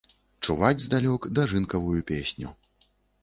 [0.45, 2.53] Чуваць здалёк дажынкавую песню.